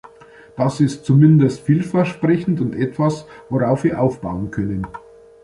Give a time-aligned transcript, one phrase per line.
[0.57, 4.87] Das ist zumindest vielversprechend und etwas, worauf wir aufbauen können.